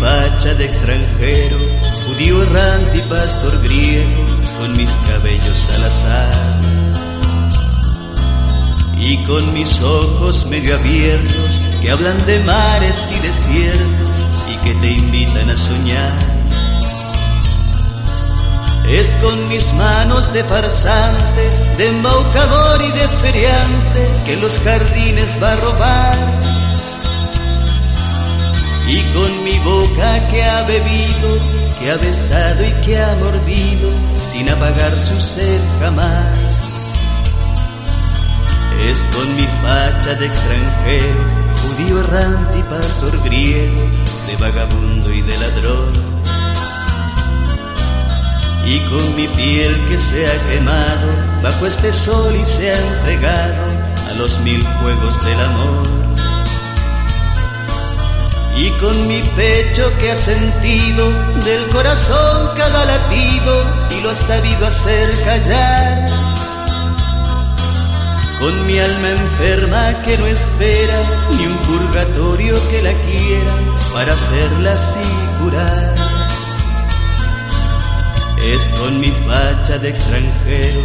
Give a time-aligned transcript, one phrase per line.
[0.00, 1.58] facha de extranjero,
[2.06, 4.24] judío errante y pastor griego,
[4.58, 6.60] con mis cabellos al azar.
[8.96, 14.90] Y con mis ojos medio abiertos, que hablan de mares y desiertos, y que te
[14.92, 16.38] invitan a soñar.
[18.88, 25.52] Es con mis manos de farsante, de embaucador y de feriante, que los jardines va
[25.52, 26.57] a robar
[30.38, 31.30] que ha bebido,
[31.80, 36.70] que ha besado y que ha mordido, sin apagar su sed jamás.
[38.88, 41.22] Es con mi facha de extranjero,
[41.60, 43.82] judío errante y pastor griego,
[44.28, 45.92] de vagabundo y de ladrón.
[48.64, 51.08] Y con mi piel que se ha quemado
[51.42, 53.64] bajo este sol y se ha entregado
[54.08, 55.98] a los mil juegos del amor
[58.58, 61.10] y con mi pecho que ha sentido
[61.44, 63.64] del corazón cada latido
[63.96, 66.10] y lo ha sabido hacer callar.
[68.40, 71.02] Con mi alma enferma que no espera
[71.36, 73.54] ni un purgatorio que la quiera
[73.92, 75.08] para hacerla así
[75.40, 75.94] curar.
[78.42, 80.80] Es con mi facha de extranjero,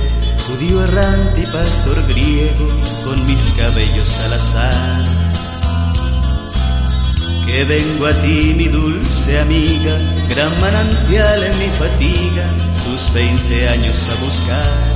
[0.47, 2.67] judío errante y pastor griego,
[3.03, 5.32] con mis cabellos al azar
[7.45, 9.97] que vengo a ti, mi dulce amiga,
[10.29, 12.45] gran manantial en mi fatiga,
[12.85, 14.93] tus veinte años a buscar.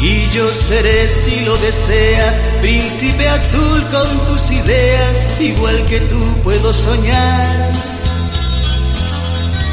[0.00, 6.72] Y yo seré, si lo deseas, príncipe azul con tus ideas, igual que tú puedo
[6.72, 7.72] soñar.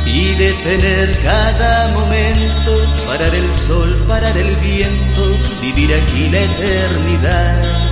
[0.06, 2.72] Y detener cada momento,
[3.08, 5.26] parar el sol, parar el viento,
[5.62, 7.89] vivir aquí la eternidad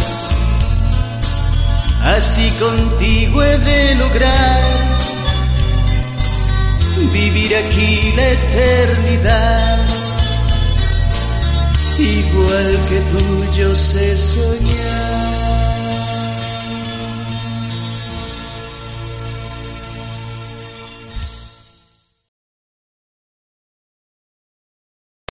[2.16, 4.78] así contigo he de lograr
[7.12, 9.80] vivir aquí la eternidad.
[12.00, 15.36] Igual que tú yo sé soñar.